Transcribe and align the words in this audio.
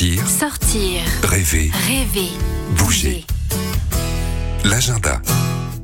Sortir, 0.00 0.26
Sortir, 0.26 1.00
rêver, 1.24 1.70
rêver, 1.86 2.30
bouger. 2.78 3.26
L'agenda. 4.64 5.20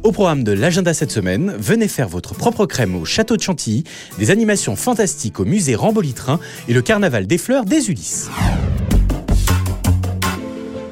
Au 0.05 0.11
programme 0.11 0.43
de 0.43 0.53
l'agenda 0.53 0.95
cette 0.95 1.11
semaine, 1.11 1.55
venez 1.59 1.87
faire 1.87 2.09
votre 2.09 2.35
propre 2.35 2.65
crème 2.65 2.97
au 2.97 3.05
château 3.05 3.37
de 3.37 3.43
Chantilly, 3.43 3.85
des 4.19 4.31
animations 4.31 4.75
fantastiques 4.75 5.39
au 5.39 5.45
musée 5.45 5.75
Rambolitrin 5.75 6.41
et 6.67 6.73
le 6.73 6.81
carnaval 6.81 7.27
des 7.27 7.37
fleurs 7.37 7.67
des 7.67 7.91
Ulysses. 7.91 8.31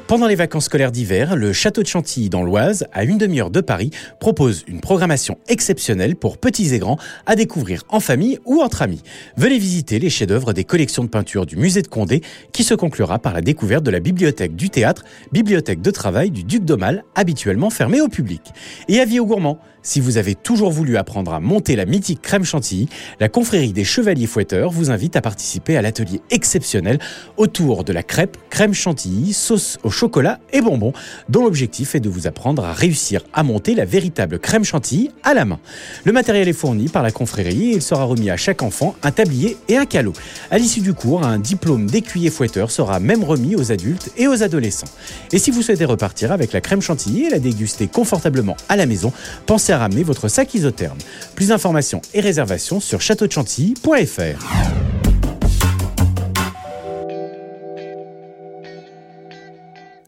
Pendant 0.07 0.27
les 0.27 0.35
vacances 0.35 0.67
scolaires 0.67 0.93
d'hiver, 0.93 1.35
le 1.35 1.55
château 1.55 1.83
de 1.83 1.87
Chantilly 1.87 2.29
dans 2.29 2.43
l'Oise, 2.43 2.87
à 2.93 3.05
une 3.05 3.17
demi-heure 3.17 3.51
de 3.51 3.63
Paris, 3.63 3.89
propose 4.21 4.63
une 4.69 4.81
programmation 4.81 5.39
exceptionnelle 5.49 6.15
pour 6.15 6.37
petits 6.37 6.75
et 6.75 6.79
grands 6.79 6.99
à 7.25 7.37
découvrir 7.37 7.85
en 7.89 8.01
famille 8.01 8.39
ou 8.45 8.61
entre 8.61 8.83
amis. 8.83 9.03
Venez 9.39 9.59
visiter 9.59 9.99
les 9.99 10.11
chefs-d'œuvre 10.11 10.53
des 10.53 10.65
collections 10.65 11.05
de 11.05 11.09
peinture 11.09 11.47
du 11.47 11.57
musée 11.57 11.81
de 11.81 11.89
Condé, 11.89 12.21
qui 12.53 12.65
se 12.65 12.75
conclura 12.75 13.19
par 13.19 13.33
la 13.33 13.41
découverte 13.41 13.83
de 13.83 13.91
la 13.91 14.01
bibliothèque 14.01 14.55
du 14.55 14.69
théâtre, 14.69 15.05
bibliothèque 15.33 15.81
de 15.81 15.91
travail 15.91 16.31
du 16.31 16.45
duc 16.45 16.67
d'Aumale, 16.67 17.05
habituellement 17.15 17.71
fermée 17.71 18.03
au 18.03 18.09
public. 18.09 18.43
Et 18.89 19.01
avis 19.01 19.21
aux 19.21 19.27
gourmands, 19.27 19.59
si 19.85 20.01
vous 20.01 20.17
avez 20.17 20.35
toujours 20.35 20.73
voulu 20.73 20.97
apprendre 20.97 21.33
à 21.33 21.41
monter 21.41 21.77
la 21.77 21.85
mythique 21.85 22.23
crème 22.23 22.43
chantilly, 22.43 22.89
la 23.21 23.29
confrérie 23.29 23.73
des 23.73 23.85
chevaliers 23.85 24.27
fouetteurs 24.27 24.71
vous 24.71 24.91
invite 24.91 25.15
à 25.15 25.21
participer 25.21 25.77
à 25.77 25.83
l'atelier 25.83 26.23
exceptionnel 26.31 26.99
autour 27.37 27.85
de 27.85 27.93
la 27.93 28.03
crêpe, 28.03 28.37
crème 28.51 28.73
chantilly, 28.73 29.33
sauce 29.35 29.79
au 29.85 29.91
chocolat 29.91 30.41
et 30.53 30.63
bonbons, 30.63 30.95
dont 31.29 31.45
l'objectif 31.45 31.95
est 31.95 32.01
de 32.01 32.09
vous 32.09 32.27
apprendre 32.27 32.65
à 32.65 32.73
réussir 32.73 33.23
à 33.35 33.43
monter 33.43 33.75
la 33.75 33.85
véritable 33.85 34.39
crème 34.39 34.65
chantilly 34.65 35.11
à 35.23 35.35
la 35.35 35.45
main. 35.45 35.61
Le 36.05 36.13
matériel 36.13 36.49
est 36.49 36.55
fourni 36.55 36.89
par 36.89 37.03
la 37.03 37.11
confrérie 37.11 37.73
et 37.73 37.75
il 37.77 37.83
sera 37.83 38.05
remis 38.05 38.31
à 38.31 38.39
chaque 38.39 38.63
enfant 38.63 38.97
un 39.03 39.11
tablier 39.11 39.59
et 39.69 39.77
un 39.77 39.85
calot. 39.85 40.15
À 40.51 40.57
l'issue 40.57 40.81
du 40.81 40.95
cours, 40.95 41.25
un 41.25 41.39
diplôme 41.39 41.91
d'écuyer 41.91 42.31
fouetteur 42.31 42.71
sera 42.71 43.01
même 43.01 43.23
remis 43.23 43.55
aux 43.55 43.71
adultes 43.71 44.11
et 44.17 44.29
aux 44.29 44.43
adolescents. 44.43 44.89
Et 45.33 45.39
si 45.39 45.51
vous 45.51 45.61
souhaitez 45.61 45.85
repartir 45.85 46.33
avec 46.33 46.55
la 46.55 46.63
crème 46.63 46.81
chantilly 46.81 47.27
et 47.27 47.31
la 47.31 47.39
déguster 47.39 47.87
confortablement 47.87 48.57
à 48.71 48.77
la 48.77 48.87
maison, 48.87 49.13
pensez 49.45 49.73
à 49.73 49.74
ramener 49.79 50.03
votre 50.03 50.29
sac 50.29 50.55
isotherme. 50.55 50.99
Plus 51.35 51.49
d'informations 51.49 52.03
et 52.13 52.21
réservations 52.21 52.81
sur 52.81 53.01
châteaudechantilly.fr. 53.01 54.84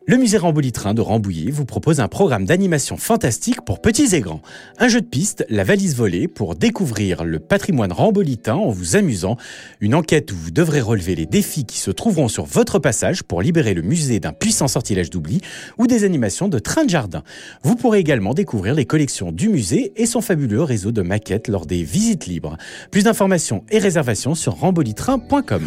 Le 0.08 0.18
musée 0.18 0.38
Rambolitrin 0.38 0.94
de 0.94 1.00
Rambouillet 1.00 1.50
vous 1.50 1.64
propose 1.64 1.98
un 1.98 2.06
programme 2.06 2.44
d'animation 2.44 2.96
fantastique 2.96 3.62
pour 3.62 3.80
petits 3.80 4.14
et 4.14 4.20
grands. 4.20 4.40
Un 4.78 4.86
jeu 4.86 5.00
de 5.00 5.06
piste, 5.06 5.44
la 5.48 5.64
valise 5.64 5.96
volée, 5.96 6.28
pour 6.28 6.54
découvrir 6.54 7.24
le 7.24 7.40
patrimoine 7.40 7.90
rambolitain 7.90 8.54
en 8.54 8.70
vous 8.70 8.94
amusant. 8.94 9.36
Une 9.80 9.96
enquête 9.96 10.30
où 10.30 10.36
vous 10.36 10.52
devrez 10.52 10.80
relever 10.80 11.16
les 11.16 11.26
défis 11.26 11.64
qui 11.64 11.78
se 11.78 11.90
trouveront 11.90 12.28
sur 12.28 12.44
votre 12.44 12.78
passage 12.78 13.24
pour 13.24 13.42
libérer 13.42 13.74
le 13.74 13.82
musée 13.82 14.20
d'un 14.20 14.32
puissant 14.32 14.68
sortilège 14.68 15.10
d'oubli 15.10 15.40
ou 15.76 15.88
des 15.88 16.04
animations 16.04 16.46
de 16.46 16.60
train 16.60 16.84
de 16.84 16.90
jardin. 16.90 17.24
Vous 17.64 17.74
pourrez 17.74 17.98
également 17.98 18.32
découvrir 18.32 18.76
les 18.76 18.84
collections 18.84 19.32
du 19.32 19.48
musée 19.48 19.92
et 19.96 20.06
son 20.06 20.20
fabuleux 20.20 20.62
réseau 20.62 20.92
de 20.92 21.02
maquettes 21.02 21.48
lors 21.48 21.66
des 21.66 21.82
visites 21.82 22.26
libres. 22.26 22.56
Plus 22.92 23.02
d'informations 23.02 23.64
et 23.72 23.80
réservations 23.80 24.36
sur 24.36 24.54
rambolitrin.com. 24.54 25.66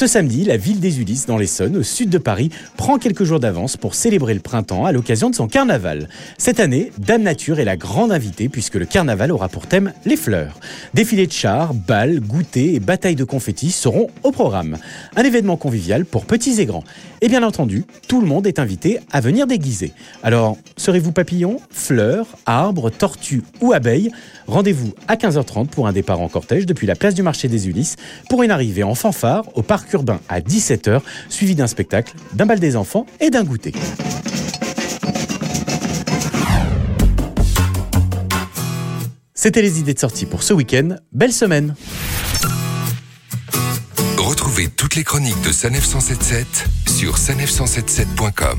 Ce 0.00 0.06
samedi, 0.06 0.44
la 0.44 0.56
ville 0.56 0.80
des 0.80 0.98
Ulysses 1.02 1.26
dans 1.26 1.36
l'Essonne, 1.36 1.76
au 1.76 1.82
sud 1.82 2.08
de 2.08 2.16
Paris, 2.16 2.48
prend 2.78 2.96
quelques 2.96 3.24
jours 3.24 3.38
d'avance 3.38 3.76
pour 3.76 3.94
célébrer 3.94 4.32
le 4.32 4.40
printemps 4.40 4.86
à 4.86 4.92
l'occasion 4.92 5.28
de 5.28 5.34
son 5.34 5.46
carnaval. 5.46 6.08
Cette 6.38 6.58
année, 6.58 6.90
Dame 6.96 7.22
Nature 7.22 7.60
est 7.60 7.66
la 7.66 7.76
grande 7.76 8.10
invitée 8.10 8.48
puisque 8.48 8.76
le 8.76 8.86
carnaval 8.86 9.30
aura 9.30 9.50
pour 9.50 9.66
thème 9.66 9.92
les 10.06 10.16
fleurs. 10.16 10.58
Défilés 10.94 11.26
de 11.26 11.32
chars, 11.32 11.74
balles, 11.74 12.20
goûters 12.20 12.76
et 12.76 12.80
batailles 12.80 13.14
de 13.14 13.24
confettis 13.24 13.72
seront 13.72 14.06
au 14.22 14.32
programme. 14.32 14.78
Un 15.16 15.22
événement 15.22 15.58
convivial 15.58 16.06
pour 16.06 16.24
petits 16.24 16.62
et 16.62 16.64
grands. 16.64 16.84
Et 17.20 17.28
bien 17.28 17.42
entendu, 17.42 17.84
tout 18.08 18.22
le 18.22 18.26
monde 18.26 18.46
est 18.46 18.58
invité 18.58 19.00
à 19.12 19.20
venir 19.20 19.46
déguiser. 19.46 19.92
Alors, 20.22 20.56
serez-vous 20.78 21.12
papillon, 21.12 21.58
fleurs, 21.68 22.26
arbres, 22.46 22.88
tortues 22.88 23.42
ou 23.60 23.74
abeilles 23.74 24.10
Rendez-vous 24.46 24.94
à 25.08 25.16
15h30 25.16 25.66
pour 25.66 25.86
un 25.86 25.92
départ 25.92 26.22
en 26.22 26.28
cortège 26.28 26.64
depuis 26.64 26.86
la 26.86 26.94
place 26.94 27.14
du 27.14 27.22
marché 27.22 27.48
des 27.48 27.68
Ulysses 27.68 27.96
pour 28.30 28.42
une 28.42 28.50
arrivée 28.50 28.82
en 28.82 28.94
fanfare 28.94 29.44
au 29.54 29.62
parc 29.62 29.89
urbain 29.92 30.20
à 30.28 30.40
17h, 30.40 31.00
suivi 31.28 31.54
d'un 31.54 31.66
spectacle, 31.66 32.14
d'un 32.34 32.46
bal 32.46 32.60
des 32.60 32.76
enfants 32.76 33.06
et 33.20 33.30
d'un 33.30 33.44
goûter. 33.44 33.72
C'était 39.34 39.62
les 39.62 39.80
idées 39.80 39.94
de 39.94 39.98
sortie 39.98 40.26
pour 40.26 40.42
ce 40.42 40.52
week-end. 40.52 40.96
Belle 41.12 41.32
semaine 41.32 41.74
Retrouvez 44.18 44.68
toutes 44.68 44.96
les 44.96 45.02
chroniques 45.02 45.40
de 45.42 45.50
Sanef 45.50 45.84
177 45.84 46.46
sur 46.86 47.16
sanef177.com. 47.16 48.58